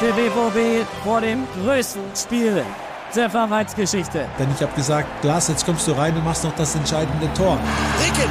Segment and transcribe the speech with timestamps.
[0.00, 2.64] der BVB vor dem größten Spiel
[3.14, 4.26] der Vereinsgeschichte.
[4.38, 7.58] Denn ich habe gesagt, Glas, jetzt kommst du rein und machst noch das entscheidende Tor.
[8.00, 8.30] Ricken,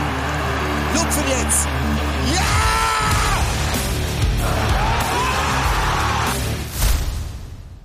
[0.94, 1.68] Lupfen jetzt.
[2.34, 2.57] Ja!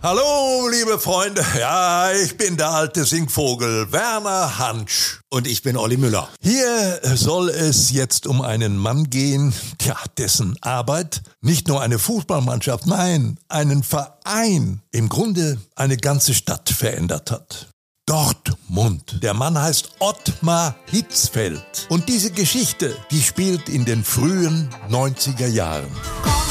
[0.04, 1.46] Hallo, liebe Freunde.
[1.56, 5.20] Ja, ich bin der alte Singvogel Werner Hansch.
[5.28, 6.28] Und ich bin Olli Müller.
[6.40, 12.88] Hier soll es jetzt um einen Mann gehen, ja, dessen Arbeit nicht nur eine Fußballmannschaft,
[12.88, 17.68] nein, einen Verein, im Grunde eine ganze Stadt verändert hat.
[18.04, 19.20] Dortmund.
[19.22, 21.86] Der Mann heißt Ottmar Hitzfeld.
[21.90, 25.86] Und diese Geschichte, die spielt in den frühen 90er Jahren.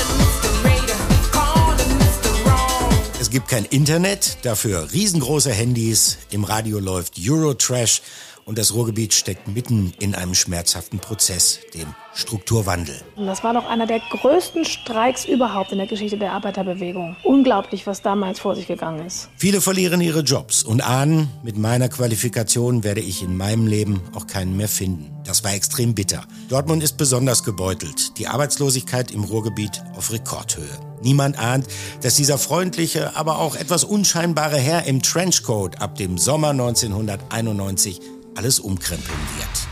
[3.31, 8.01] gibt kein Internet, dafür riesengroße Handys, im Radio läuft Eurotrash
[8.43, 13.01] und das Ruhrgebiet steckt mitten in einem schmerzhaften Prozess, dem Strukturwandel.
[13.15, 17.15] Das war doch einer der größten Streiks überhaupt in der Geschichte der Arbeiterbewegung.
[17.23, 19.29] Unglaublich, was damals vor sich gegangen ist.
[19.37, 24.27] Viele verlieren ihre Jobs und ahnen, mit meiner Qualifikation werde ich in meinem Leben auch
[24.27, 25.09] keinen mehr finden.
[25.23, 26.25] Das war extrem bitter.
[26.49, 28.17] Dortmund ist besonders gebeutelt.
[28.17, 30.90] Die Arbeitslosigkeit im Ruhrgebiet auf Rekordhöhe.
[31.01, 31.67] Niemand ahnt,
[32.01, 37.99] dass dieser freundliche, aber auch etwas unscheinbare Herr im Trenchcoat ab dem Sommer 1991
[38.35, 39.71] alles umkrempeln wird.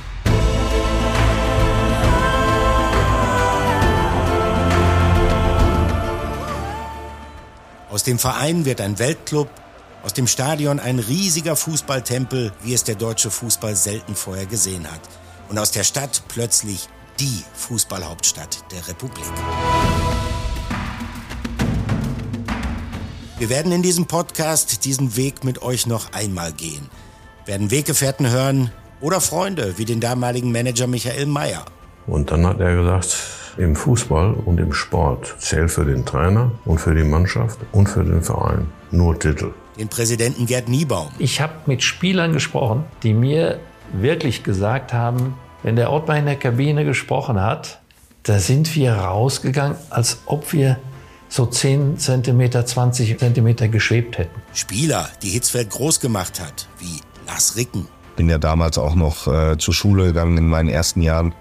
[7.90, 9.50] Aus dem Verein wird ein Weltclub,
[10.04, 15.02] aus dem Stadion ein riesiger Fußballtempel, wie es der deutsche Fußball selten vorher gesehen hat.
[15.50, 16.88] Und aus der Stadt plötzlich
[17.20, 19.26] die Fußballhauptstadt der Republik.
[23.40, 26.90] Wir werden in diesem Podcast diesen Weg mit euch noch einmal gehen.
[27.46, 31.64] Werden Weggefährten hören oder Freunde wie den damaligen Manager Michael Mayer.
[32.06, 33.16] Und dann hat er gesagt,
[33.58, 38.04] im Fußball und im Sport zählt für den Trainer und für die Mannschaft und für
[38.04, 39.54] den Verein nur Titel.
[39.78, 41.08] Den Präsidenten Gerd Niebaum.
[41.18, 43.62] Ich habe mit Spielern gesprochen, die mir
[43.94, 47.80] wirklich gesagt haben, wenn der Ottmar in der Kabine gesprochen hat,
[48.24, 50.78] da sind wir rausgegangen, als ob wir
[51.30, 54.42] so 10 cm, 20 cm geschwebt hätten.
[54.54, 57.88] Spieler, die Hitzfeld groß gemacht hat, wie Lars Ricken.
[58.16, 61.34] Bin ja damals auch noch äh, zur Schule gegangen in meinen ersten Jahren.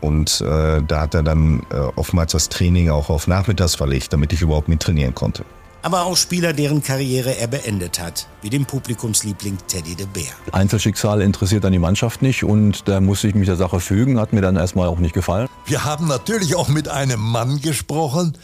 [0.00, 4.32] Und äh, da hat er dann äh, oftmals das Training auch auf Nachmittags verlegt, damit
[4.32, 5.44] ich überhaupt mittrainieren konnte.
[5.84, 10.30] Aber auch Spieler, deren Karriere er beendet hat, wie den Publikumsliebling Teddy de Beer.
[10.52, 14.32] Einzelschicksal interessiert dann die Mannschaft nicht und da musste ich mich der Sache fügen, hat
[14.32, 15.48] mir dann erstmal auch nicht gefallen.
[15.66, 18.38] Wir haben natürlich auch mit einem Mann gesprochen,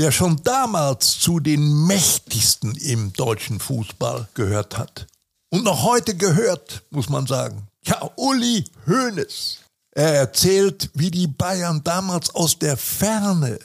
[0.00, 5.06] der schon damals zu den mächtigsten im deutschen Fußball gehört hat.
[5.50, 7.68] Und noch heute gehört, muss man sagen.
[7.84, 9.58] Ja, Uli Hoeneß.
[9.94, 13.58] Er erzählt, wie die Bayern damals aus der Ferne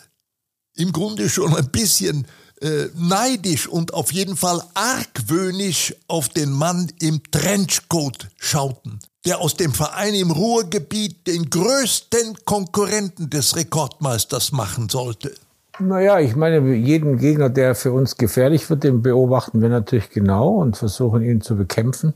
[0.75, 2.27] im Grunde schon ein bisschen
[2.59, 9.55] äh, neidisch und auf jeden Fall argwöhnisch auf den Mann im Trenchcoat schauten, der aus
[9.55, 15.33] dem Verein im Ruhrgebiet den größten Konkurrenten des Rekordmeisters machen sollte.
[15.79, 20.49] Naja, ich meine, jeden Gegner, der für uns gefährlich wird, den beobachten wir natürlich genau
[20.49, 22.13] und versuchen ihn zu bekämpfen.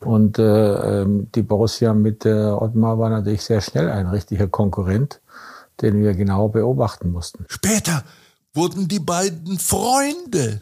[0.00, 0.42] Und äh,
[1.02, 5.20] ähm, die Borussia mit äh, Ottmar war natürlich sehr schnell ein richtiger Konkurrent,
[5.80, 7.46] den wir genau beobachten mussten.
[7.48, 8.04] Später
[8.52, 10.60] wurden die beiden Freunde.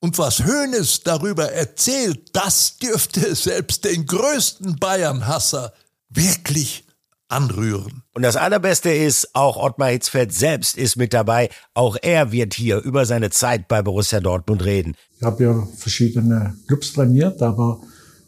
[0.00, 5.72] Und was Hoeneß darüber erzählt, das dürfte selbst den größten Bayern-Hasser
[6.10, 6.84] wirklich
[7.28, 8.02] anrühren.
[8.14, 11.48] Und das Allerbeste ist, auch Ottmar Hitzfeld selbst ist mit dabei.
[11.74, 14.94] Auch er wird hier über seine Zeit bei Borussia Dortmund reden.
[15.16, 17.80] Ich habe ja verschiedene Clubs trainiert, aber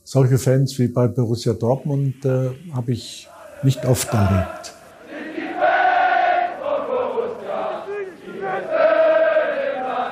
[0.05, 3.29] solche Fans wie bei Borussia Dortmund äh, habe ich
[3.63, 4.73] nicht oft erlebt.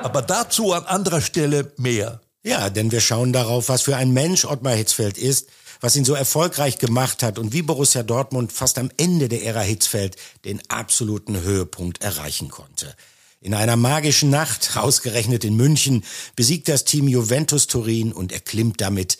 [0.03, 2.21] Aber dazu an anderer Stelle mehr.
[2.43, 5.49] Ja, denn wir schauen darauf, was für ein Mensch Ottmar Hitzfeld ist,
[5.85, 9.61] was ihn so erfolgreich gemacht hat und wie Borussia Dortmund fast am Ende der Ära
[9.61, 12.95] Hitzfeld den absoluten Höhepunkt erreichen konnte.
[13.39, 16.03] In einer magischen Nacht, ausgerechnet in München,
[16.35, 19.19] besiegt das Team Juventus Turin und erklimmt damit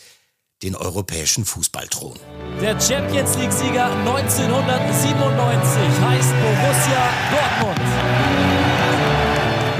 [0.64, 2.18] den europäischen Fußballthron.
[2.60, 7.78] Der Champions League-Sieger 1997 heißt Borussia Dortmund.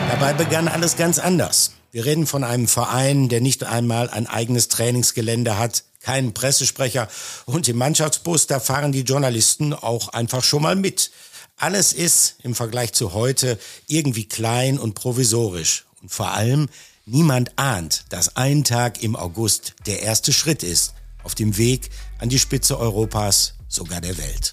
[0.08, 1.72] Dabei begann alles ganz anders.
[1.90, 7.08] Wir reden von einem Verein, der nicht einmal ein eigenes Trainingsgelände hat, keinen Pressesprecher
[7.46, 11.10] und im Mannschaftsbus, da fahren die Journalisten auch einfach schon mal mit.
[11.56, 13.58] Alles ist im Vergleich zu heute
[13.88, 15.84] irgendwie klein und provisorisch.
[16.00, 16.68] Und vor allem,
[17.06, 20.94] niemand ahnt, dass ein Tag im August der erste Schritt ist
[21.24, 24.52] auf dem Weg an die Spitze Europas, sogar der Welt.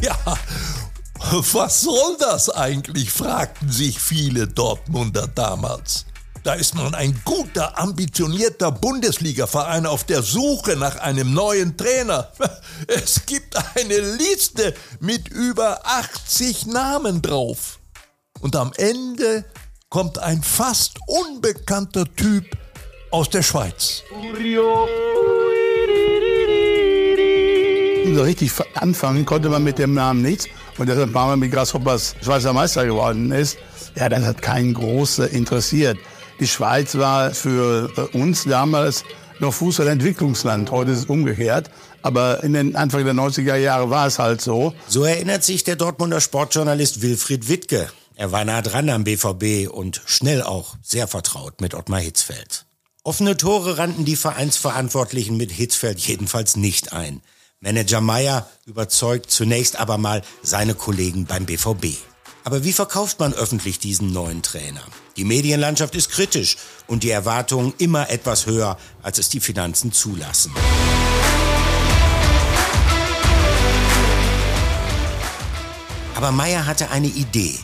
[0.00, 0.18] Ja,
[1.52, 6.06] Was soll das eigentlich, fragten sich viele Dortmunder damals.
[6.44, 12.32] Da ist nun ein guter, ambitionierter Bundesligaverein auf der Suche nach einem neuen Trainer.
[12.88, 17.78] Es gibt eine Liste mit über 80 Namen drauf.
[18.40, 19.44] Und am Ende
[19.88, 22.44] kommt ein fast unbekannter Typ
[23.12, 24.02] aus der Schweiz.
[28.04, 30.46] So richtig anfangen konnte man mit dem Namen nichts.
[30.76, 33.58] Und deshalb war man mit Grasshoppers Schweizer Meister geworden ist.
[33.94, 35.98] Ja, das hat keinen groß interessiert.
[36.38, 39.04] Die Schweiz war für uns damals
[39.38, 40.70] noch Fußballentwicklungsland.
[40.70, 41.70] Heute ist es umgekehrt.
[42.02, 44.74] Aber in den Anfang der 90er Jahre war es halt so.
[44.88, 47.88] So erinnert sich der Dortmunder Sportjournalist Wilfried Wittke.
[48.16, 52.66] Er war nah dran am BVB und schnell auch sehr vertraut mit Ottmar Hitzfeld.
[53.04, 57.20] Offene Tore rannten die Vereinsverantwortlichen mit Hitzfeld jedenfalls nicht ein.
[57.62, 61.96] Manager Meyer überzeugt zunächst aber mal seine Kollegen beim BVB.
[62.42, 64.82] Aber wie verkauft man öffentlich diesen neuen Trainer?
[65.16, 66.56] Die Medienlandschaft ist kritisch
[66.88, 70.52] und die Erwartungen immer etwas höher, als es die Finanzen zulassen.
[76.16, 77.54] Aber Meyer hatte eine Idee.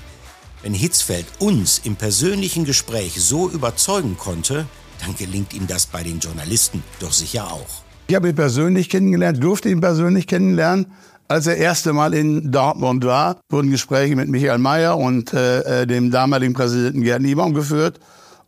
[0.62, 4.69] Wenn Hitzfeld uns im persönlichen Gespräch so überzeugen konnte,
[5.00, 7.88] dann gelingt ihm das bei den Journalisten doch sicher auch.
[8.10, 10.87] Ich habe ihn persönlich kennengelernt, durfte ihn persönlich kennenlernen.
[11.28, 15.87] Als er erste Mal in Dortmund war, wurden Gespräche mit Michael Mayer und äh, äh,
[15.87, 18.00] dem damaligen Präsidenten Gerd Niebaum geführt.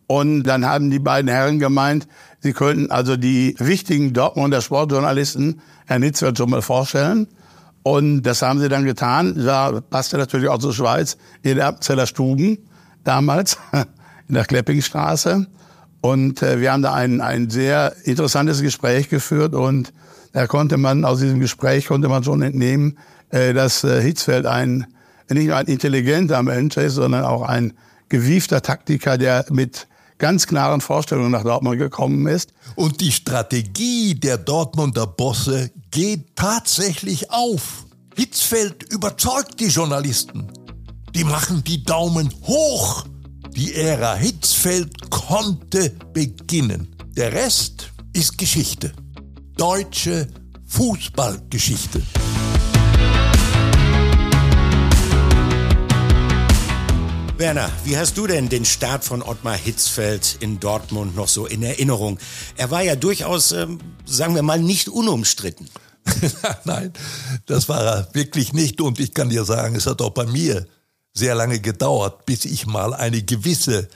[0.06, 2.08] Und dann haben die beiden Herren gemeint,
[2.38, 7.26] sie könnten also die wichtigen Dortmunder Sportjournalisten Herrn Hitzfeld schon mal vorstellen.
[7.82, 9.44] Und das haben sie dann getan.
[9.44, 12.56] Da passte natürlich auch zur Schweiz in der Abzeller Stuben
[13.04, 13.58] damals
[14.26, 15.48] in der Kleppingstraße.
[16.00, 19.92] Und äh, wir haben da ein, ein sehr interessantes Gespräch geführt und
[20.32, 22.98] da konnte man aus diesem Gespräch konnte man schon entnehmen,
[23.30, 24.86] äh, dass äh, Hitzfeld ein
[25.28, 27.74] nicht nur ein intelligenter Mensch ist, sondern auch ein
[28.08, 29.86] gewiefter Taktiker, der mit
[30.18, 32.52] ganz klaren Vorstellungen nach Dortmund gekommen ist.
[32.74, 37.86] Und die Strategie der Dortmunder Bosse geht tatsächlich auf.
[38.16, 40.48] Hitzfeld überzeugt die Journalisten.
[41.14, 43.04] Die machen die Daumen hoch.
[43.56, 46.94] Die Ära Hitzfeld konnte beginnen.
[47.16, 48.92] Der Rest ist Geschichte.
[49.56, 50.28] Deutsche
[50.66, 52.00] Fußballgeschichte.
[57.36, 61.62] Werner, wie hast du denn den Start von Ottmar Hitzfeld in Dortmund noch so in
[61.62, 62.18] Erinnerung?
[62.56, 65.68] Er war ja durchaus, ähm, sagen wir mal, nicht unumstritten.
[66.64, 66.92] Nein,
[67.46, 68.80] das war er wirklich nicht.
[68.80, 70.66] Und ich kann dir sagen, es hat auch bei mir
[71.12, 73.88] sehr lange gedauert, bis ich mal eine gewisse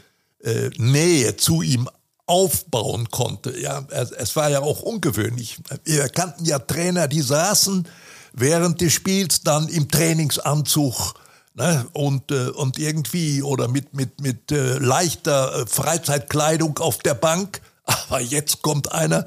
[0.42, 1.88] äh, Nähe zu ihm
[2.26, 3.58] aufbauen konnte.
[3.58, 5.58] Ja, es, es, war ja auch ungewöhnlich.
[5.84, 7.86] Wir kannten ja Trainer, die saßen
[8.32, 11.14] während des Spiels dann im Trainingsanzug
[11.54, 17.14] ne, und, äh, und irgendwie oder mit, mit, mit äh, leichter äh, Freizeitkleidung auf der
[17.14, 17.60] Bank.
[17.84, 19.26] Aber jetzt kommt einer,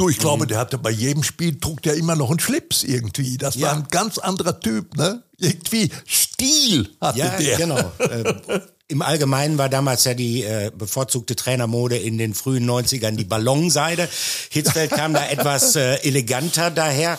[0.00, 0.48] Du, ich glaube, mhm.
[0.48, 3.36] der hatte bei jedem Spiel, trug der immer noch einen Schlips irgendwie.
[3.36, 3.66] Das ja.
[3.66, 5.22] war ein ganz anderer Typ, ne?
[5.36, 7.56] Irgendwie Stil hatte ja, der.
[7.58, 7.92] genau.
[7.98, 13.24] Äh, Im Allgemeinen war damals ja die äh, bevorzugte Trainermode in den frühen 90ern die
[13.24, 14.08] Ballonseide.
[14.48, 17.18] Hitzfeld kam da etwas äh, eleganter daher.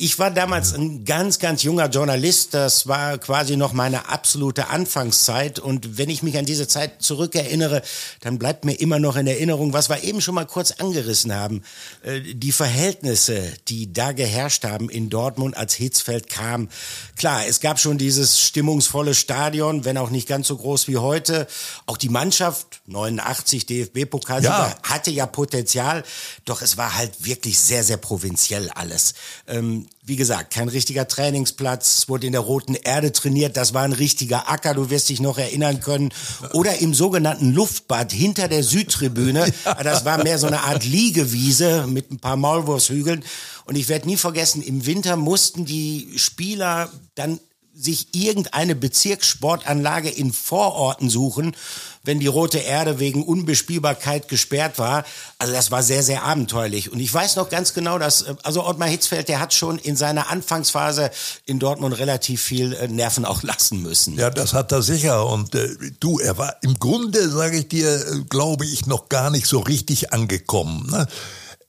[0.00, 2.54] Ich war damals ein ganz, ganz junger Journalist.
[2.54, 5.58] Das war quasi noch meine absolute Anfangszeit.
[5.58, 7.82] Und wenn ich mich an diese Zeit zurückerinnere,
[8.20, 11.62] dann bleibt mir immer noch in Erinnerung, was wir eben schon mal kurz angerissen haben.
[12.04, 16.68] Äh, die Verhältnisse, die da geherrscht haben in Dortmund, als Hitzfeld kam.
[17.16, 21.48] Klar, es gab schon dieses stimmungsvolle Stadion, wenn auch nicht ganz so groß wie heute.
[21.86, 24.76] Auch die Mannschaft, 89 DFB-Pokal, ja.
[24.84, 26.04] hatte ja Potenzial.
[26.44, 29.14] Doch es war halt wirklich sehr, sehr provinziell alles.
[29.48, 33.82] Ähm, wie gesagt, kein richtiger Trainingsplatz, es wurde in der roten Erde trainiert, das war
[33.82, 36.10] ein richtiger Acker, du wirst dich noch erinnern können.
[36.52, 39.52] Oder im sogenannten Luftbad hinter der Südtribüne,
[39.82, 43.22] das war mehr so eine Art Liegewiese mit ein paar Maulwurfshügeln.
[43.66, 47.38] Und ich werde nie vergessen, im Winter mussten die Spieler dann
[47.78, 51.54] sich irgendeine Bezirkssportanlage in Vororten suchen,
[52.02, 55.04] wenn die Rote Erde wegen Unbespielbarkeit gesperrt war.
[55.38, 56.90] Also das war sehr, sehr abenteuerlich.
[56.90, 59.96] Und ich weiß noch ganz genau, dass, äh, also Ottmar Hitzfeld, der hat schon in
[59.96, 61.10] seiner Anfangsphase
[61.44, 64.16] in Dortmund relativ viel äh, Nerven auch lassen müssen.
[64.16, 65.26] Ja, das hat er sicher.
[65.26, 65.68] Und äh,
[66.00, 69.60] du, er war im Grunde, sage ich dir, äh, glaube ich, noch gar nicht so
[69.60, 70.88] richtig angekommen.
[70.90, 71.06] Ne?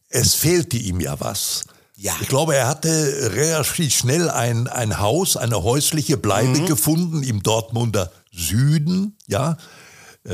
[0.08, 1.66] Es fehlte ihm ja was.
[2.01, 2.13] Ja.
[2.22, 2.89] Ich glaube, er hatte
[3.34, 6.65] relativ schnell ein, ein Haus, eine häusliche Bleibe mhm.
[6.65, 9.58] gefunden im Dortmunder Süden, ja.
[10.24, 10.32] Äh,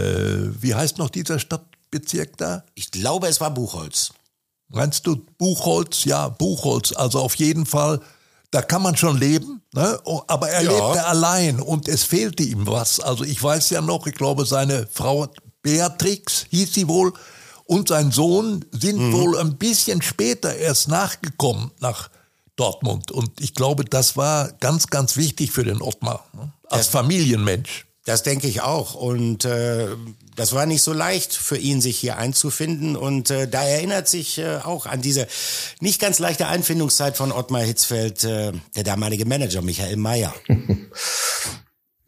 [0.62, 2.63] wie heißt noch dieser Stadtbezirk da?
[2.75, 4.12] Ich glaube, es war Buchholz.
[4.67, 6.05] Meinst du Buchholz?
[6.05, 6.91] Ja, Buchholz.
[6.91, 8.00] Also auf jeden Fall
[8.55, 10.00] da kann man schon leben, ne?
[10.27, 10.72] Aber er Ja.
[10.72, 13.01] lebte allein und es fehlte ihm was.
[13.01, 15.27] Also ich weiß ja noch, ich glaube, seine Frau
[15.62, 17.12] Beatrix hieß sie wohl
[17.65, 19.13] und sein Sohn sind Mhm.
[19.13, 22.10] wohl ein bisschen später erst nachgekommen nach
[22.55, 23.12] Dortmund.
[23.12, 26.51] Und ich glaube, das war ganz, ganz wichtig für den Ottmar, ne?
[26.69, 27.86] als Familienmensch.
[28.05, 28.93] Das denke ich auch.
[28.93, 29.88] Und äh,
[30.36, 32.95] das war nicht so leicht für ihn, sich hier einzufinden.
[32.95, 35.27] Und äh, da erinnert sich äh, auch an diese
[35.79, 40.34] nicht ganz leichte Einfindungszeit von Ottmar Hitzfeld, äh, der damalige Manager Michael Mayer.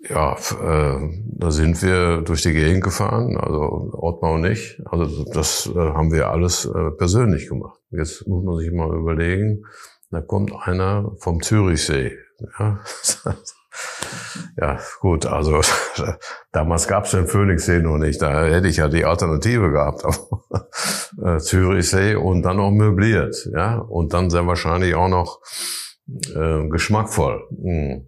[0.09, 4.81] Ja, äh, da sind wir durch die Gegend gefahren, also Ottmar und ich.
[4.85, 7.79] Also das äh, haben wir alles äh, persönlich gemacht.
[7.91, 9.65] Jetzt muss man sich mal überlegen,
[10.09, 12.17] da kommt einer vom Zürichsee.
[12.57, 12.79] Ja,
[14.57, 15.61] ja gut, also
[16.53, 18.21] damals gab es den Phoenixsee noch nicht.
[18.21, 20.05] Da hätte ich ja die Alternative gehabt.
[20.05, 20.67] Aber,
[21.35, 23.49] äh, Zürichsee und dann noch möbliert.
[23.51, 25.41] Ja, und dann sehr wahrscheinlich auch noch
[26.33, 27.41] äh, geschmackvoll.
[27.49, 28.07] Hm.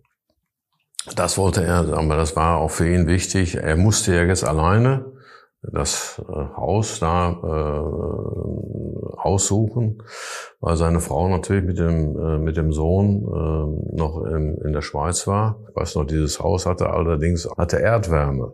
[1.16, 3.56] Das wollte er, aber das war auch für ihn wichtig.
[3.56, 5.06] Er musste ja jetzt alleine
[5.62, 10.02] das äh, Haus da äh, aussuchen,
[10.62, 14.82] weil seine Frau natürlich mit dem äh, mit dem Sohn äh, noch in, in der
[14.82, 15.60] Schweiz war.
[15.70, 18.54] Ich weiß noch, dieses Haus hatte allerdings hatte Erdwärme.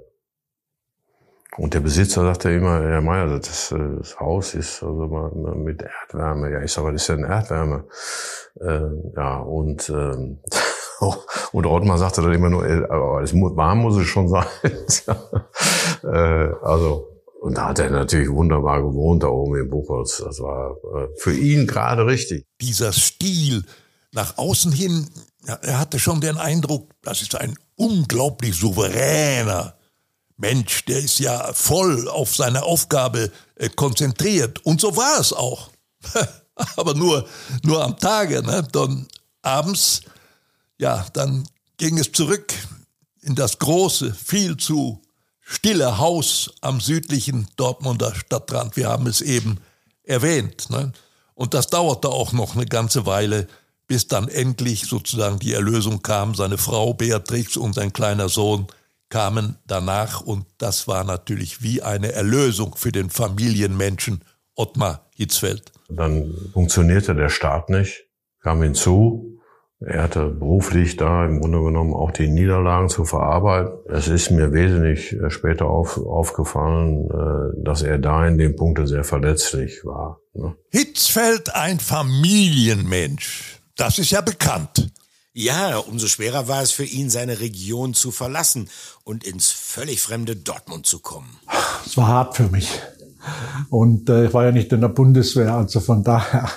[1.58, 5.08] Und der Besitzer sagte immer, Herr Meier, das, äh, das Haus ist also
[5.56, 6.52] mit Erdwärme.
[6.52, 7.86] Ja, ich sag, was ist denn Erdwärme?
[8.60, 8.82] Äh,
[9.16, 10.40] ja, und ähm,
[11.52, 14.46] und Ottmar sagte dann immer nur, äh, aber muss, warm muss es schon sein.
[16.04, 17.08] äh, also,
[17.42, 20.18] und da hat er natürlich wunderbar gewohnt, da oben in Buchholz.
[20.24, 22.46] Das war äh, für ihn gerade richtig.
[22.62, 23.64] Dieser Stil
[24.12, 25.08] nach außen hin,
[25.46, 29.76] er hatte schon den Eindruck, das ist ein unglaublich souveräner
[30.38, 33.32] Mensch, der ist ja voll auf seine Aufgabe
[33.76, 34.66] konzentriert.
[34.66, 35.70] Und so war es auch.
[36.78, 37.26] Aber nur,
[37.64, 38.66] nur am Tage, ne?
[38.72, 39.08] Dann
[39.42, 40.02] abends,
[40.78, 42.54] ja, dann ging es zurück
[43.22, 45.02] in das große, viel zu
[45.42, 48.76] stille Haus am südlichen Dortmunder Stadtrand.
[48.76, 49.60] Wir haben es eben
[50.04, 50.70] erwähnt.
[50.70, 50.92] Ne?
[51.34, 53.48] Und das dauerte auch noch eine ganze Weile,
[53.88, 56.34] bis dann endlich sozusagen die Erlösung kam.
[56.34, 58.68] Seine Frau Beatrix und sein kleiner Sohn
[59.10, 64.24] kamen danach und das war natürlich wie eine Erlösung für den Familienmenschen
[64.56, 65.72] Ottmar Hitzfeld.
[65.90, 68.06] Dann funktionierte der Start nicht,
[68.42, 69.35] kam hinzu.
[69.88, 73.72] Er hatte beruflich da im Grunde genommen auch die Niederlagen zu verarbeiten.
[73.88, 78.88] Es ist mir wesentlich äh, später auf, aufgefallen, äh, dass er da in dem Punkte
[78.88, 80.22] sehr verletzlich war.
[80.34, 80.56] Ne?
[80.72, 83.62] Hitzfeld ein Familienmensch.
[83.78, 84.92] Das ist ja bekannt.
[85.34, 88.70] Ja, umso schwerer war es für ihn, seine Region zu verlassen
[89.04, 91.30] und ins völlig fremde Dortmund zu kommen.
[91.86, 92.82] Es war hart für mich.
[93.70, 96.50] Und äh, ich war ja nicht in der Bundeswehr, also von daher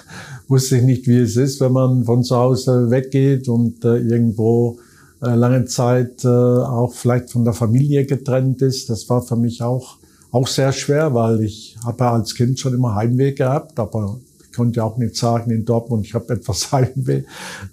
[0.48, 4.78] wusste ich nicht, wie es ist, wenn man von zu Hause weggeht und äh, irgendwo
[5.22, 8.90] äh, lange Zeit äh, auch vielleicht von der Familie getrennt ist.
[8.90, 9.98] Das war für mich auch
[10.30, 14.54] auch sehr schwer, weil ich habe ja als Kind schon immer Heimweh gehabt, aber ich
[14.54, 17.22] konnte ja auch nicht sagen in Dortmund, ich habe etwas Heimweh.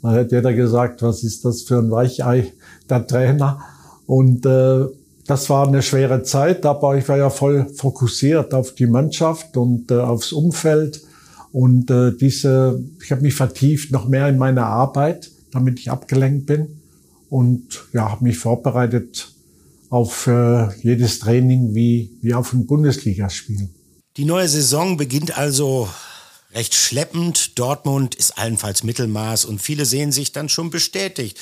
[0.01, 2.53] Dann hätte jeder gesagt, was ist das für ein Weichei,
[2.89, 3.59] der Trainer.
[4.05, 4.85] Und äh,
[5.27, 9.89] das war eine schwere Zeit, aber ich war ja voll fokussiert auf die Mannschaft und
[9.89, 11.01] äh, aufs Umfeld.
[11.55, 16.47] Und äh, diese, ich habe mich vertieft noch mehr in meine Arbeit, damit ich abgelenkt
[16.47, 16.81] bin.
[17.29, 19.31] Und ja, habe mich vorbereitet
[19.89, 23.69] auf äh, jedes Training wie, wie auf ein Bundesligaspiel.
[24.17, 25.87] Die neue Saison beginnt also
[26.53, 27.57] recht schleppend.
[27.57, 31.39] Dortmund ist allenfalls Mittelmaß und viele sehen sich dann schon bestätigt.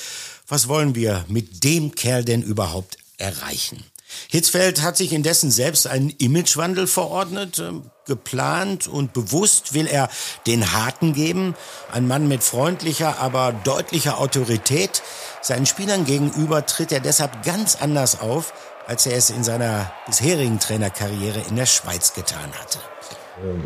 [0.47, 3.83] Was wollen wir mit dem Kerl denn überhaupt erreichen?
[4.29, 7.71] Hitzfeld hat sich indessen selbst einen Imagewandel verordnet, äh,
[8.05, 10.09] geplant und bewusst will er
[10.45, 11.55] den Harten geben.
[11.91, 15.01] Ein Mann mit freundlicher, aber deutlicher Autorität.
[15.41, 18.53] Seinen Spielern gegenüber tritt er deshalb ganz anders auf,
[18.87, 22.79] als er es in seiner bisherigen Trainerkarriere in der Schweiz getan hatte.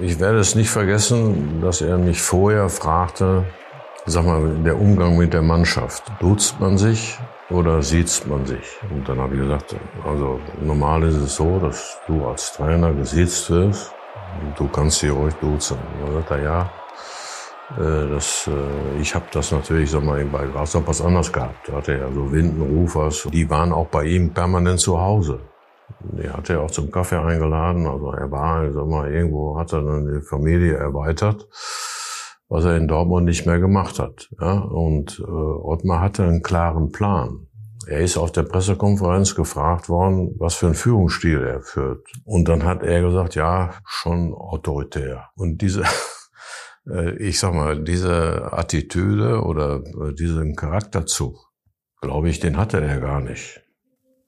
[0.01, 3.45] Ich werde es nicht vergessen, dass er mich vorher fragte,
[4.07, 6.03] sag mal, der Umgang mit der Mannschaft.
[6.19, 8.77] Duzt man sich oder sieht man sich?
[8.89, 13.51] Und dann habe ich gesagt, also normal ist es so, dass du als Trainer gesiezt
[13.51, 13.93] wirst.
[14.57, 15.77] Du kannst sie ruhig duzen.
[15.77, 16.71] Und dann sagt er, ja,
[17.77, 21.67] äh, das, äh, ich habe das natürlich, sag mal, bei Grasshoppers anders gehabt.
[21.67, 25.39] Da hatte er so Windenrufers, die waren auch bei ihm permanent zu Hause.
[25.99, 27.87] Die hat er auch zum Kaffee eingeladen.
[27.87, 31.47] Also er war, sag mal, irgendwo hat er dann die Familie erweitert,
[32.49, 34.29] was er in Dortmund nicht mehr gemacht hat.
[34.39, 34.59] Ja?
[34.59, 37.47] Und äh, Ottmar hatte einen klaren Plan.
[37.87, 42.05] Er ist auf der Pressekonferenz gefragt worden, was für einen Führungsstil er führt.
[42.25, 45.29] Und dann hat er gesagt, ja, schon autoritär.
[45.35, 45.83] Und diese
[46.89, 51.51] äh, ich sag mal, diese Attitüde oder äh, diesen Charakterzug,
[52.01, 53.61] glaube ich, den hatte er gar nicht.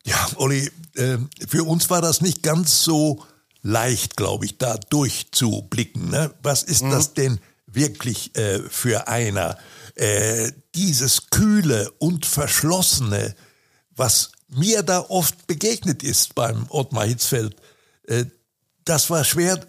[0.05, 3.23] Ja, Olli, äh, für uns war das nicht ganz so
[3.61, 6.09] leicht, glaube ich, da durchzublicken.
[6.09, 6.31] Ne?
[6.41, 6.91] Was ist mhm.
[6.91, 7.39] das denn
[7.73, 9.57] wirklich äh, für einer?
[9.95, 13.35] Äh, dieses kühle und verschlossene,
[13.95, 17.55] was mir da oft begegnet ist beim Ottmar Hitzfeld,
[18.07, 18.25] äh,
[18.85, 19.59] das war schwer,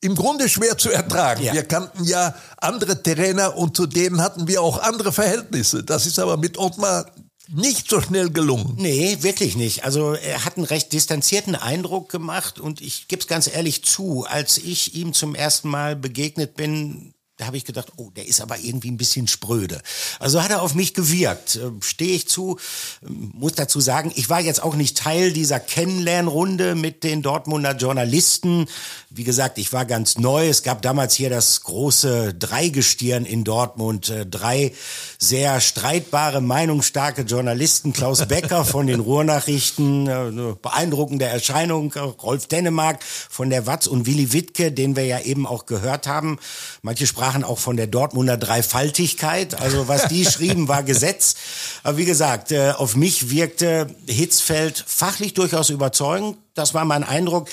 [0.00, 1.42] im Grunde schwer zu ertragen.
[1.42, 1.52] Ja.
[1.52, 5.82] Wir kannten ja andere Trainer und zu denen hatten wir auch andere Verhältnisse.
[5.82, 7.10] Das ist aber mit Ottmar
[7.48, 8.74] nicht so schnell gelungen.
[8.76, 9.84] Nee, wirklich nicht.
[9.84, 14.26] Also er hat einen recht distanzierten Eindruck gemacht und ich gebe es ganz ehrlich zu,
[14.28, 18.40] als ich ihm zum ersten Mal begegnet bin, da habe ich gedacht, oh, der ist
[18.40, 19.80] aber irgendwie ein bisschen spröde.
[20.18, 21.54] Also hat er auf mich gewirkt.
[21.54, 22.58] Äh, Stehe ich zu,
[23.06, 27.76] ähm, muss dazu sagen, ich war jetzt auch nicht Teil dieser Kennenlernrunde mit den Dortmunder
[27.76, 28.66] Journalisten.
[29.08, 30.48] Wie gesagt, ich war ganz neu.
[30.48, 34.10] Es gab damals hier das große Dreigestirn in Dortmund.
[34.10, 34.72] Äh, drei
[35.18, 37.92] sehr streitbare, meinungsstarke Journalisten.
[37.92, 41.92] Klaus Becker von den Ruhrnachrichten, äh, beeindruckende Erscheinung.
[41.92, 46.40] Rolf Dennemark von der Watz und Willi Wittke, den wir ja eben auch gehört haben.
[46.82, 49.60] Manche sprachen sprachen auch von der Dortmunder Dreifaltigkeit.
[49.60, 51.34] Also was die schrieben, war Gesetz.
[51.82, 56.38] Aber wie gesagt, äh, auf mich wirkte Hitzfeld fachlich durchaus überzeugend.
[56.54, 57.50] Das war mein Eindruck.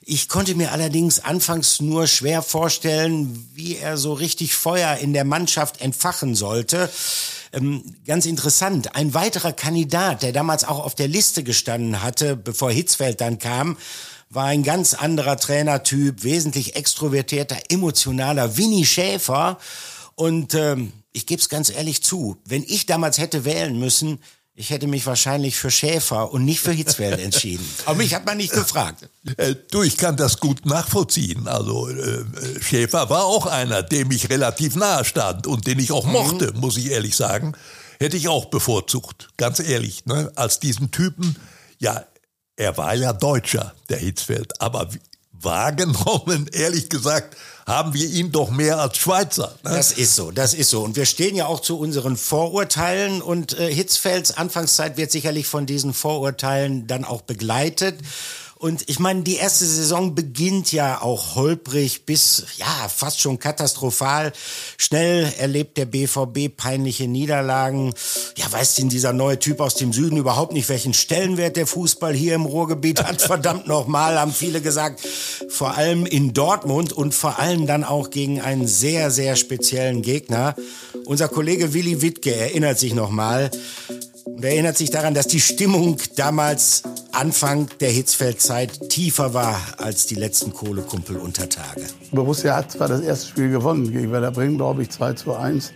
[0.00, 5.24] Ich konnte mir allerdings anfangs nur schwer vorstellen, wie er so richtig Feuer in der
[5.24, 6.88] Mannschaft entfachen sollte.
[7.52, 12.70] Ähm, ganz interessant, ein weiterer Kandidat, der damals auch auf der Liste gestanden hatte, bevor
[12.70, 13.76] Hitzfeld dann kam,
[14.30, 19.58] war ein ganz anderer Trainertyp, wesentlich extrovertierter, emotionaler Winnie Schäfer.
[20.14, 24.18] Und ähm, ich gebe es ganz ehrlich zu, wenn ich damals hätte wählen müssen,
[24.54, 27.64] ich hätte mich wahrscheinlich für Schäfer und nicht für Hitzfeld entschieden.
[27.86, 29.08] Aber mich hat man nicht gefragt.
[29.36, 31.46] Äh, du, ich kann das gut nachvollziehen.
[31.46, 32.24] Also äh,
[32.60, 36.12] Schäfer war auch einer, dem ich relativ nahe stand und den ich auch mhm.
[36.12, 37.54] mochte, muss ich ehrlich sagen.
[38.00, 40.06] Hätte ich auch bevorzugt, ganz ehrlich.
[40.06, 40.32] Ne?
[40.34, 41.36] Als diesen Typen,
[41.78, 42.04] ja,
[42.58, 44.88] er war ja Deutscher, der Hitzfeld, aber
[45.32, 49.54] wahrgenommen, ehrlich gesagt, haben wir ihn doch mehr als Schweizer.
[49.62, 49.70] Ne?
[49.70, 50.82] Das ist so, das ist so.
[50.82, 55.66] Und wir stehen ja auch zu unseren Vorurteilen und äh, Hitzfelds Anfangszeit wird sicherlich von
[55.66, 58.00] diesen Vorurteilen dann auch begleitet.
[58.58, 64.32] Und ich meine, die erste Saison beginnt ja auch holprig bis, ja, fast schon katastrophal.
[64.76, 67.94] Schnell erlebt der BVB peinliche Niederlagen.
[68.36, 72.12] Ja, weiß denn dieser neue Typ aus dem Süden überhaupt nicht, welchen Stellenwert der Fußball
[72.14, 73.22] hier im Ruhrgebiet hat?
[73.28, 75.00] Verdammt nochmal, haben viele gesagt.
[75.48, 80.56] Vor allem in Dortmund und vor allem dann auch gegen einen sehr, sehr speziellen Gegner.
[81.04, 83.50] Unser Kollege Willi Wittke erinnert sich nochmal
[84.36, 90.14] und erinnert sich daran, dass die Stimmung damals Anfang der Hitzfeldzeit tiefer war als die
[90.14, 91.86] letzten Kohlekumpel unter Tage.
[92.12, 95.72] Borussia hat zwar das erste Spiel gewonnen gegen Werder Bremen, glaube ich, 2 zu 1.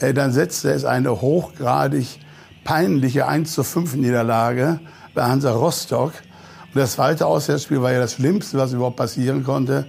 [0.00, 2.18] Äh, dann setzte es eine hochgradig
[2.64, 4.80] peinliche 1 zu 5 Niederlage
[5.14, 6.12] bei Hansa Rostock.
[6.74, 9.86] Und das zweite Auswärtsspiel war ja das Schlimmste, was überhaupt passieren konnte.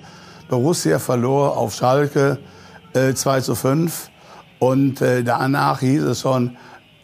[0.50, 2.38] Borussia verlor auf Schalke
[2.94, 4.12] äh, 2 zu 5.
[4.60, 6.56] Und äh, danach hieß es schon,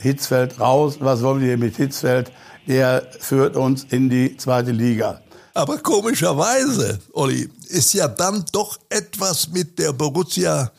[0.01, 2.31] Hitzfeld raus, was wollen wir mit Hitzfeld?
[2.67, 5.21] Der führt uns in die zweite Liga.
[5.53, 10.71] Aber komischerweise, Olli, ist ja dann doch etwas mit der Borussia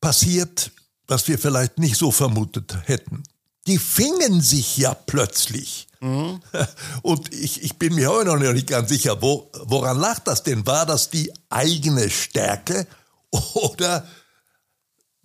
[0.00, 0.70] passiert,
[1.06, 3.22] was wir vielleicht nicht so vermutet hätten.
[3.66, 5.86] Die fingen sich ja plötzlich.
[6.00, 6.40] Mhm.
[7.02, 10.66] Und ich, ich bin mir heute noch nicht ganz sicher, wo, woran lag das denn?
[10.66, 12.86] War das die eigene Stärke
[13.54, 14.06] oder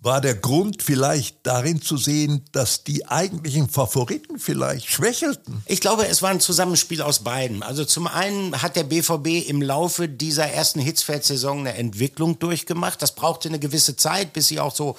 [0.02, 5.62] war der Grund vielleicht darin zu sehen, dass die eigentlichen Favoriten vielleicht schwächelten?
[5.66, 7.62] Ich glaube, es war ein Zusammenspiel aus beiden.
[7.62, 13.02] Also zum einen hat der BVB im Laufe dieser ersten Hitzfeld-Saison eine Entwicklung durchgemacht.
[13.02, 14.96] Das brauchte eine gewisse Zeit, bis sie auch so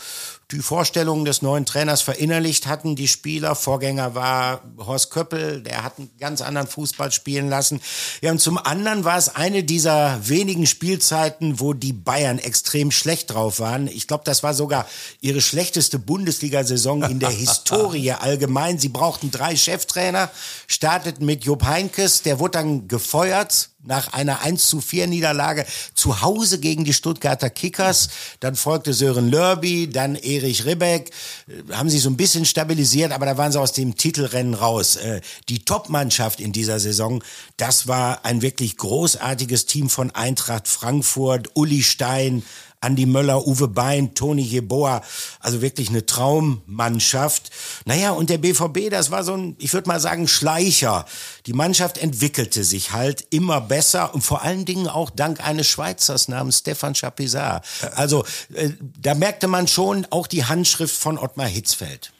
[0.52, 3.56] die Vorstellungen des neuen Trainers verinnerlicht hatten, die Spieler.
[3.56, 7.82] Vorgänger war Horst Köppel, der hat einen ganz anderen Fußball spielen lassen.
[8.22, 13.32] Ja, und zum anderen war es eine dieser wenigen Spielzeiten, wo die Bayern extrem schlecht
[13.32, 13.88] drauf waren.
[13.88, 14.86] Ich glaube, das war sogar
[15.20, 18.80] ihre schlechteste Bundesliga-Saison in der Historie allgemein.
[18.80, 20.30] Sie brauchten drei Cheftrainer,
[20.68, 26.22] starteten mit Jupp Heinkes, der wurde dann gefeuert nach einer 1 zu 4 Niederlage zu
[26.22, 28.10] Hause gegen die Stuttgarter Kickers.
[28.40, 31.12] Dann folgte Sören Lörby, dann Erich Ribbeck.
[31.48, 34.98] Äh, haben sich so ein bisschen stabilisiert, aber da waren sie aus dem Titelrennen raus.
[34.98, 37.24] Äh, die Top-Mannschaft in dieser Saison,
[37.58, 42.44] das war ein wirklich großartiges Team von Eintracht Frankfurt, Uli Stein,
[42.82, 45.02] Andi Möller, Uwe Bein, Toni Jeboa,
[45.40, 47.52] also wirklich eine Traummannschaft.
[47.86, 51.06] Naja, und der BVB, das war so ein, ich würde mal sagen, Schleicher.
[51.46, 56.28] Die Mannschaft entwickelte sich halt immer besser und vor allen Dingen auch dank eines Schweizers
[56.28, 57.66] namens Stefan Chapisard.
[57.96, 62.12] Also äh, da merkte man schon auch die Handschrift von Ottmar Hitzfeld.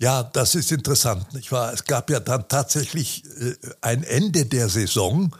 [0.00, 1.72] Ja, das ist interessant, nicht wahr?
[1.72, 5.34] Es gab ja dann tatsächlich äh, ein Ende der Saison.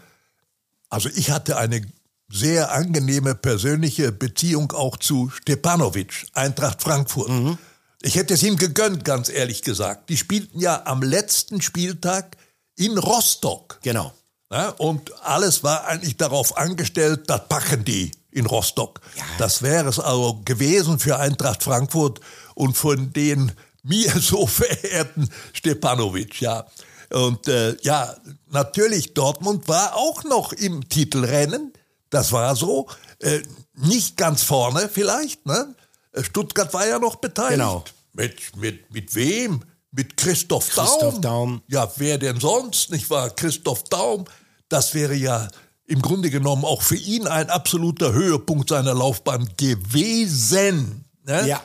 [0.90, 1.82] Also ich hatte eine
[2.30, 7.28] sehr angenehme persönliche Beziehung auch zu Stepanovic, Eintracht Frankfurt.
[7.28, 7.58] Mhm.
[8.02, 10.08] Ich hätte es ihm gegönnt, ganz ehrlich gesagt.
[10.08, 12.36] Die spielten ja am letzten Spieltag
[12.76, 13.80] in Rostock.
[13.82, 14.12] Genau.
[14.50, 19.00] Ja, und alles war eigentlich darauf angestellt, das packen die in Rostock.
[19.16, 19.24] Ja.
[19.38, 22.20] Das wäre es also gewesen für Eintracht Frankfurt
[22.54, 26.66] und von den mir so verehrten Stepanovic, ja.
[27.10, 28.14] Und äh, ja,
[28.50, 31.72] natürlich, Dortmund war auch noch im Titelrennen.
[32.10, 32.88] Das war so.
[33.20, 33.40] Äh,
[33.74, 35.46] nicht ganz vorne vielleicht.
[35.46, 35.74] Ne?
[36.22, 37.58] Stuttgart war ja noch beteiligt.
[37.58, 37.84] Genau.
[38.12, 39.62] Mit, mit, mit wem?
[39.90, 41.22] Mit Christoph, Christoph Daum.
[41.22, 41.62] Daum.
[41.68, 43.30] Ja, wer denn sonst, nicht wahr?
[43.30, 44.24] Christoph Daum.
[44.68, 45.48] Das wäre ja
[45.86, 51.04] im Grunde genommen auch für ihn ein absoluter Höhepunkt seiner Laufbahn gewesen.
[51.24, 51.48] Ne?
[51.48, 51.62] Ja.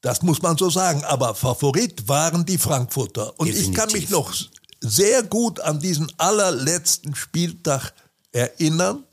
[0.00, 1.04] Das muss man so sagen.
[1.04, 3.38] Aber Favorit waren die Frankfurter.
[3.38, 3.70] Und Definitiv.
[3.70, 4.32] ich kann mich noch
[4.80, 7.92] sehr gut an diesen allerletzten Spieltag
[8.32, 9.04] erinnern.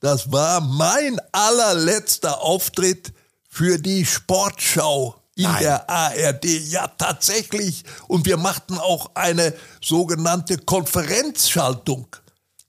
[0.00, 3.12] Das war mein allerletzter Auftritt
[3.48, 5.62] für die Sportschau in Nein.
[5.62, 6.44] der ARD.
[6.44, 7.84] Ja, tatsächlich.
[8.08, 12.08] Und wir machten auch eine sogenannte Konferenzschaltung.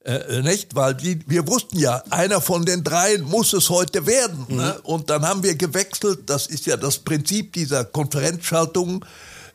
[0.03, 0.75] Äh, nicht?
[0.75, 4.45] Weil die, wir wussten ja, einer von den dreien muss es heute werden.
[4.47, 4.55] Mhm.
[4.55, 4.79] Ne?
[4.83, 6.29] Und dann haben wir gewechselt.
[6.29, 9.03] Das ist ja das Prinzip dieser Konferenzschaltung.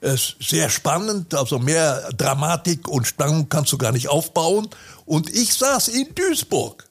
[0.02, 4.68] Ist sehr spannend, also mehr Dramatik und Spannung kannst du gar nicht aufbauen.
[5.06, 6.88] Und ich saß in Duisburg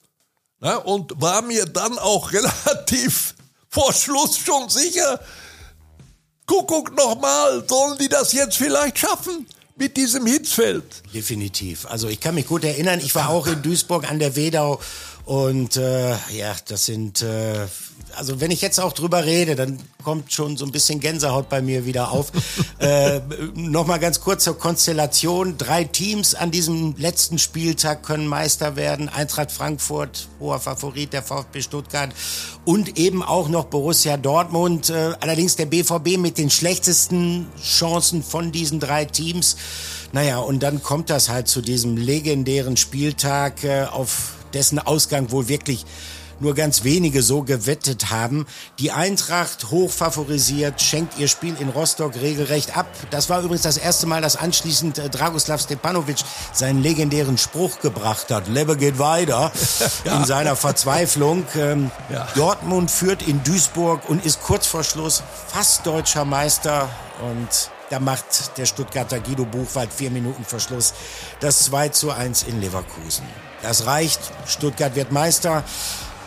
[0.62, 0.80] ne?
[0.80, 3.34] und war mir dann auch relativ
[3.68, 5.20] vor Schluss schon sicher,
[6.46, 9.46] Kuckuck nochmal, sollen die das jetzt vielleicht schaffen?
[9.76, 10.84] mit diesem Hitzfeld.
[11.14, 11.86] Definitiv.
[11.86, 14.80] Also ich kann mich gut erinnern, ich war auch in Duisburg an der Wedau
[15.24, 17.66] und äh, ja, das sind äh,
[18.16, 21.62] also wenn ich jetzt auch drüber rede, dann kommt schon so ein bisschen Gänsehaut bei
[21.62, 22.32] mir wieder auf.
[22.78, 23.20] äh,
[23.54, 25.58] Nochmal ganz kurz zur Konstellation.
[25.58, 29.08] Drei Teams an diesem letzten Spieltag können Meister werden.
[29.08, 32.10] Eintracht Frankfurt, hoher Favorit, der VfB Stuttgart
[32.64, 34.90] und eben auch noch Borussia Dortmund.
[34.90, 39.56] Äh, allerdings der BVB mit den schlechtesten Chancen von diesen drei Teams.
[40.12, 45.48] Naja, und dann kommt das halt zu diesem legendären Spieltag, äh, auf dessen Ausgang wohl
[45.48, 45.86] wirklich
[46.42, 48.46] nur ganz wenige so gewettet haben.
[48.78, 52.86] Die Eintracht hoch favorisiert, schenkt ihr Spiel in Rostock regelrecht ab.
[53.10, 56.18] Das war übrigens das erste Mal, dass anschließend äh, Dragoslav Stepanovic
[56.52, 58.48] seinen legendären Spruch gebracht hat.
[58.48, 59.52] Lebe geht weiter
[60.04, 60.18] ja.
[60.18, 61.44] in seiner Verzweiflung.
[61.54, 62.28] Ähm, ja.
[62.34, 66.88] Dortmund führt in Duisburg und ist kurz vor Schluss fast deutscher Meister
[67.22, 70.94] und da macht der Stuttgarter Guido Buchwald vier Minuten Verschluss
[71.40, 73.26] das 2 zu 1 in Leverkusen.
[73.60, 74.20] Das reicht.
[74.46, 75.62] Stuttgart wird Meister.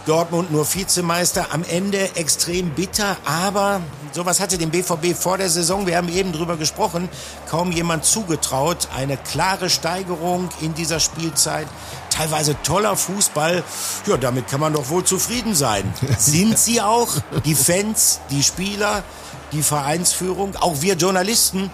[0.05, 1.47] Dortmund nur Vizemeister.
[1.51, 6.31] Am Ende extrem bitter, aber sowas hatte dem BVB vor der Saison, wir haben eben
[6.31, 7.09] drüber gesprochen,
[7.49, 8.87] kaum jemand zugetraut.
[8.95, 11.67] Eine klare Steigerung in dieser Spielzeit.
[12.09, 13.63] Teilweise toller Fußball.
[14.05, 15.91] Ja, damit kann man doch wohl zufrieden sein.
[16.17, 17.09] Sind sie auch?
[17.43, 19.03] Die Fans, die Spieler,
[19.51, 21.71] die Vereinsführung, auch wir Journalisten.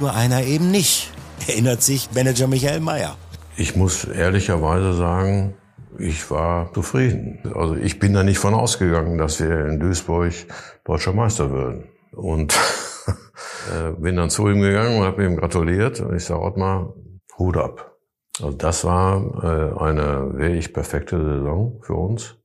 [0.00, 1.10] Nur einer eben nicht.
[1.46, 3.16] Erinnert sich Manager Michael Mayer.
[3.56, 5.54] Ich muss ehrlicherweise sagen,
[5.98, 7.40] ich war zufrieden.
[7.54, 10.32] Also ich bin da nicht von ausgegangen, dass wir in Duisburg
[10.84, 11.88] deutscher Meister würden.
[12.12, 12.54] Und
[13.72, 16.00] äh, bin dann zu ihm gegangen und habe ihm gratuliert.
[16.00, 16.94] Und ich sage, Ottmar,
[17.38, 17.96] Hut ab.
[18.40, 22.36] Also das war äh, eine wirklich perfekte Saison für uns.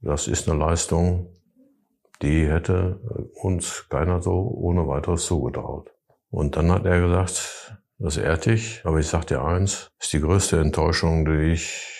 [0.00, 1.36] Das ist eine Leistung,
[2.22, 3.00] die hätte
[3.34, 5.90] uns keiner so ohne weiteres zugetraut.
[6.30, 10.20] Und dann hat er gesagt, das ehrt dich, aber ich sag dir eins, ist die
[10.20, 11.95] größte Enttäuschung, die ich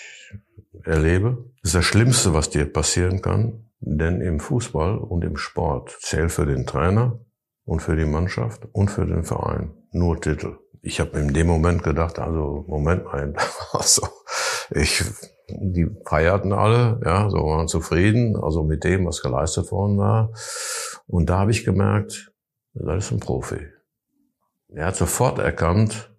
[0.83, 1.45] erlebe.
[1.61, 3.67] Das ist das Schlimmste, was dir passieren kann.
[3.79, 7.19] Denn im Fußball und im Sport zählt für den Trainer
[7.63, 10.57] und für die Mannschaft und für den Verein nur Titel.
[10.81, 13.33] Ich habe in dem Moment gedacht, also Moment mal,
[13.71, 14.07] also
[14.71, 15.03] ich,
[15.49, 20.31] die feierten alle, ja, so waren zufrieden, also mit dem, was geleistet worden war.
[21.05, 22.31] Und da habe ich gemerkt,
[22.73, 23.67] das ist ein Profi.
[24.69, 26.11] Er hat sofort erkannt,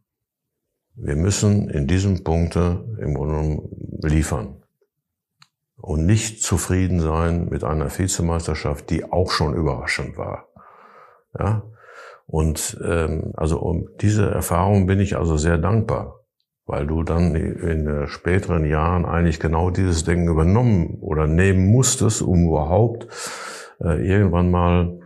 [1.00, 3.62] wir müssen in diesem Punkte im Grunde
[4.02, 4.62] liefern
[5.76, 10.48] und nicht zufrieden sein mit einer Vizemeisterschaft, die auch schon überraschend war.
[11.38, 11.62] Ja,
[12.26, 16.24] und ähm, also um diese Erfahrung bin ich also sehr dankbar,
[16.66, 22.22] weil du dann in den späteren Jahren eigentlich genau dieses Denken übernommen oder nehmen musstest,
[22.22, 23.06] um überhaupt
[23.80, 24.98] äh, irgendwann mal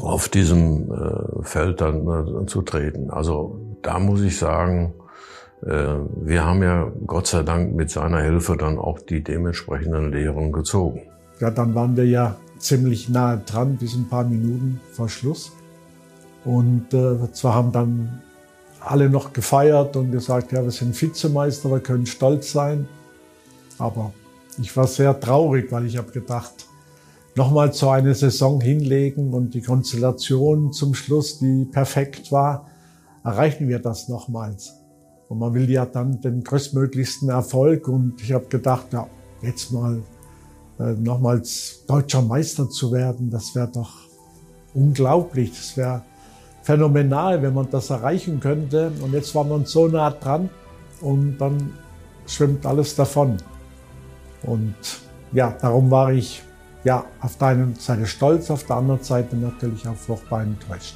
[0.00, 3.10] auf diesem äh, Feld dann äh, zu treten.
[3.10, 4.94] Also da muss ich sagen,
[5.62, 10.50] äh, wir haben ja Gott sei Dank mit seiner Hilfe dann auch die dementsprechenden Lehren
[10.50, 11.02] gezogen.
[11.38, 15.52] Ja, dann waren wir ja ziemlich nahe dran, bis ein paar Minuten vor Schluss.
[16.44, 18.22] Und äh, zwar haben dann
[18.80, 22.88] alle noch gefeiert und gesagt, ja, wir sind Vizemeister, wir können stolz sein.
[23.78, 24.12] Aber
[24.58, 26.66] ich war sehr traurig, weil ich habe gedacht,
[27.34, 32.70] nochmal so eine Saison hinlegen und die Konstellation zum Schluss, die perfekt war,
[33.24, 34.74] erreichen wir das nochmals.
[35.28, 39.08] Und man will ja dann den größtmöglichsten Erfolg und ich habe gedacht, ja,
[39.40, 40.02] jetzt mal
[40.78, 43.92] äh, nochmals deutscher Meister zu werden, das wäre doch
[44.74, 46.02] unglaublich, das wäre
[46.62, 48.92] phänomenal, wenn man das erreichen könnte.
[49.02, 50.50] Und jetzt war man so nah dran
[51.00, 51.72] und dann
[52.26, 53.36] schwimmt alles davon.
[54.42, 54.74] Und
[55.32, 56.42] ja, darum war ich
[56.84, 60.94] ja auf der einen Seite stolz, auf der anderen Seite natürlich auch furchtbar enttäuscht.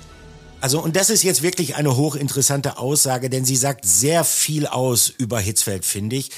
[0.60, 5.08] Also, und das ist jetzt wirklich eine hochinteressante Aussage, denn sie sagt sehr viel aus
[5.08, 6.30] über Hitzfeld, finde ich.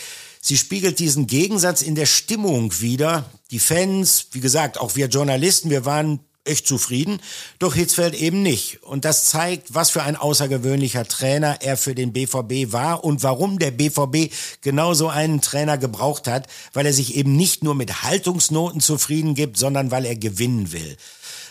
[0.43, 3.25] Sie spiegelt diesen Gegensatz in der Stimmung wider.
[3.51, 7.21] Die Fans, wie gesagt, auch wir Journalisten, wir waren echt zufrieden,
[7.59, 8.83] doch Hitzfeld eben nicht.
[8.83, 13.59] Und das zeigt, was für ein außergewöhnlicher Trainer er für den BVB war und warum
[13.59, 18.03] der BVB genau so einen Trainer gebraucht hat, weil er sich eben nicht nur mit
[18.03, 20.97] Haltungsnoten zufrieden gibt, sondern weil er gewinnen will.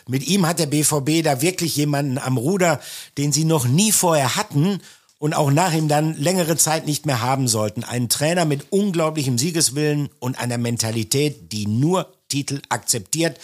[0.09, 2.81] Mit ihm hat der BVB da wirklich jemanden am Ruder,
[3.17, 4.81] den sie noch nie vorher hatten
[5.19, 7.83] und auch nach ihm dann längere Zeit nicht mehr haben sollten.
[7.83, 13.39] Einen Trainer mit unglaublichem Siegeswillen und einer Mentalität, die nur Titel akzeptiert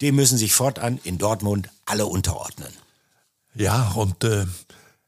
[0.00, 2.72] dem müssen sich fortan in Dortmund alle unterordnen.
[3.54, 4.46] Ja, und äh,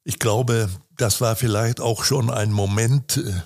[0.04, 3.42] ich glaube, das war vielleicht auch schon ein Moment, äh,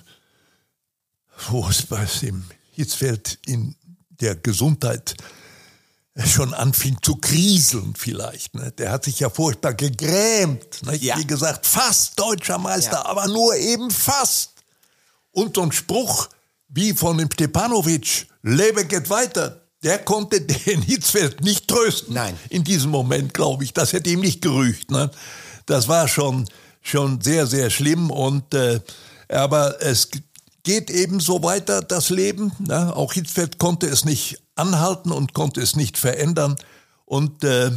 [1.49, 3.75] wo es bei dem Hitzfeld in
[4.09, 5.15] der Gesundheit
[6.17, 8.53] schon anfing zu kriseln vielleicht.
[8.55, 8.71] Ne?
[8.73, 10.85] Der hat sich ja furchtbar gegrämt.
[10.85, 10.95] Ne?
[10.97, 11.17] Ja.
[11.17, 13.05] Wie gesagt, fast deutscher Meister, ja.
[13.05, 14.51] aber nur eben fast.
[15.31, 16.27] Und so ein Spruch
[16.67, 22.13] wie von dem Stepanovic, Lebe geht weiter, der konnte den Hitzfeld nicht trösten.
[22.13, 22.37] Nein.
[22.49, 23.73] In diesem Moment, glaube ich.
[23.73, 24.91] Das hätte ihm nicht gerücht.
[24.91, 25.11] Ne?
[25.65, 26.47] Das war schon,
[26.81, 28.11] schon sehr, sehr schlimm.
[28.11, 28.81] Und, äh,
[29.29, 30.09] aber es
[30.63, 32.51] geht eben so weiter, das Leben.
[32.59, 32.95] Ne?
[32.95, 36.55] Auch Hitzfeld konnte es nicht anhalten und konnte es nicht verändern.
[37.05, 37.71] Und äh,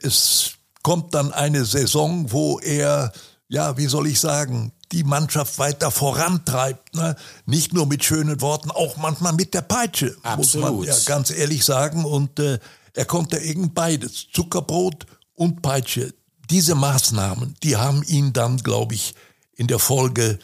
[0.00, 3.12] es kommt dann eine Saison, wo er,
[3.48, 6.94] ja, wie soll ich sagen, die Mannschaft weiter vorantreibt.
[6.94, 7.16] Ne?
[7.44, 10.70] Nicht nur mit schönen Worten, auch manchmal mit der Peitsche, Absolut.
[10.70, 12.04] muss man ja ganz ehrlich sagen.
[12.04, 12.58] Und äh,
[12.92, 16.14] er konnte irgend beides, Zuckerbrot und Peitsche.
[16.50, 19.14] Diese Maßnahmen, die haben ihn dann, glaube ich,
[19.56, 20.38] in der Folge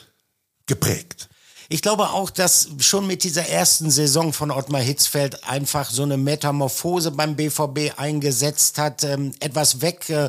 [0.67, 1.29] geprägt.
[1.73, 6.19] Ich glaube auch, dass schon mit dieser ersten Saison von Ottmar Hitzfeld einfach so eine
[6.19, 9.05] Metamorphose beim BVB eingesetzt hat.
[9.05, 10.29] Ähm, etwas weg äh,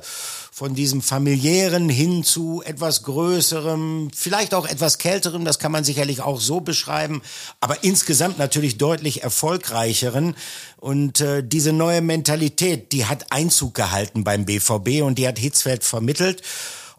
[0.54, 6.22] von diesem familiären hin zu etwas größerem, vielleicht auch etwas kälterem, das kann man sicherlich
[6.22, 7.22] auch so beschreiben,
[7.60, 10.38] aber insgesamt natürlich deutlich erfolgreicheren.
[10.78, 15.84] Und äh, diese neue Mentalität, die hat Einzug gehalten beim BVB und die hat Hitzfeld
[15.84, 16.42] vermittelt.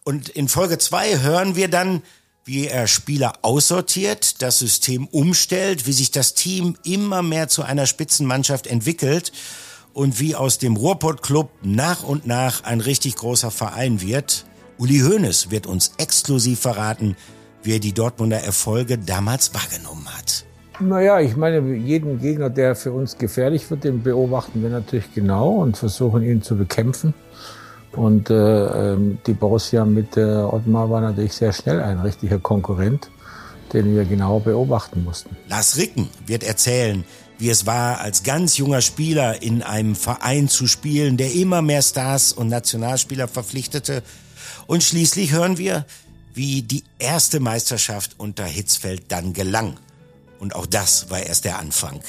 [0.03, 2.03] Und in Folge zwei hören wir dann,
[2.45, 7.87] wie er Spieler aussortiert, das System umstellt, wie sich das Team immer mehr zu einer
[7.87, 9.33] Spitzenmannschaft entwickelt
[9.95, 14.45] und wie aus dem Ruhrpott-Club nach und nach ein richtig großer Verein wird.
[14.77, 17.17] Uli Hoeneß wird uns exklusiv verraten,
[17.63, 20.45] wie er die Dortmunder Erfolge damals wahrgenommen hat.
[20.81, 25.51] Naja, ich meine, jeden Gegner, der für uns gefährlich wird, den beobachten wir natürlich genau
[25.63, 27.15] und versuchen ihn zu bekämpfen.
[27.97, 28.35] Und äh,
[28.93, 33.11] ähm, die Borussia mit äh, Ottmar war natürlich sehr schnell ein richtiger Konkurrent,
[33.73, 35.37] den wir genau beobachten mussten.
[35.49, 37.05] Lars Ricken wird erzählen,
[37.39, 41.83] wie es war, als ganz junger Spieler in einem Verein zu spielen, der immer mehr
[41.83, 44.03] Stars und Nationalspieler verpflichtete.
[44.67, 45.85] Und schließlich hören wir,
[46.33, 49.77] wie die erste Meisterschaft unter Hitzfeld dann gelang.
[50.39, 52.01] Und auch das war erst der Anfang.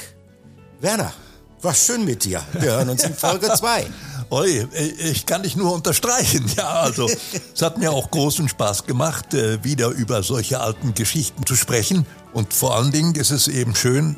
[0.82, 1.14] Werner,
[1.62, 2.44] war schön mit dir.
[2.54, 3.86] Wir hören uns in Folge 2.
[4.30, 6.46] Oi, ich kann dich nur unterstreichen.
[6.58, 7.10] Ja, also
[7.54, 12.06] es hat mir auch großen Spaß gemacht, äh, wieder über solche alten Geschichten zu sprechen.
[12.34, 14.16] Und vor allen Dingen ist es eben schön,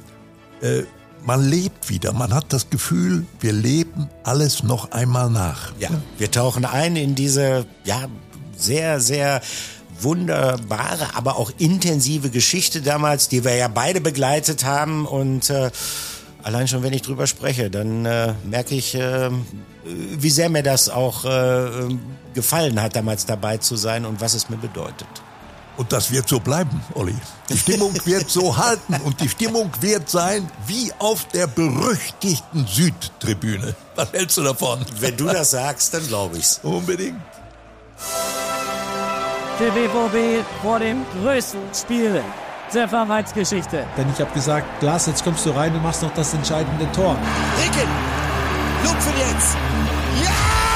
[0.61, 0.83] äh,
[1.25, 2.13] man lebt wieder.
[2.13, 5.73] Man hat das Gefühl, wir leben alles noch einmal nach.
[5.79, 8.07] Ja, wir tauchen ein in diese, ja,
[8.55, 9.41] sehr, sehr
[9.99, 15.71] wunderbare, aber auch intensive Geschichte damals, die wir ja beide begleitet haben und äh,
[16.43, 19.29] allein schon, wenn ich drüber spreche, dann äh, merke ich, äh,
[19.83, 21.69] wie sehr mir das auch äh,
[22.33, 25.07] gefallen hat, damals dabei zu sein und was es mir bedeutet.
[25.77, 27.15] Und das wird so bleiben, Olli.
[27.49, 33.75] Die Stimmung wird so halten und die Stimmung wird sein wie auf der berüchtigten Südtribüne.
[33.95, 34.83] Was hältst du davon?
[34.99, 36.59] Wenn du das sagst, dann glaube ich's.
[36.63, 37.21] Unbedingt.
[39.59, 42.23] Der BVB vor dem größten Spiel
[42.73, 43.85] der Vereinsgeschichte.
[43.97, 47.17] Denn ich habe gesagt, Glas, jetzt kommst du rein und machst noch das entscheidende Tor.
[47.57, 47.89] Ricken,
[48.83, 49.55] Lupfen jetzt.
[50.23, 50.66] Ja!